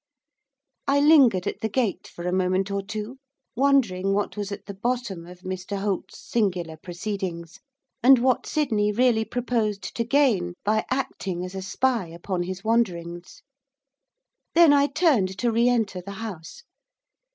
I 0.87 0.99
lingered 0.99 1.45
at 1.45 1.61
the 1.61 1.69
gate, 1.69 2.07
for 2.07 2.27
a 2.27 2.33
moment 2.33 2.71
or 2.71 2.81
two, 2.81 3.19
wondering 3.55 4.13
what 4.15 4.35
was 4.35 4.51
at 4.51 4.65
the 4.65 4.73
bottom 4.73 5.27
of 5.27 5.41
Mr 5.41 5.77
Holt's 5.79 6.19
singular 6.19 6.75
proceedings, 6.75 7.59
and 8.01 8.17
what 8.17 8.47
Sydney 8.47 8.91
really 8.91 9.23
proposed 9.25 9.83
to 9.95 10.03
gain 10.03 10.55
by 10.65 10.85
acting 10.89 11.45
as 11.45 11.53
a 11.53 11.61
spy 11.61 12.07
upon 12.07 12.41
his 12.41 12.63
wanderings. 12.63 13.43
Then 14.55 14.73
I 14.73 14.87
turned 14.87 15.37
to 15.37 15.51
re 15.51 15.69
enter 15.69 16.01
the 16.01 16.13
house. 16.17 16.63